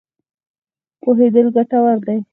[1.01, 2.17] پوهېدل ګټور دی.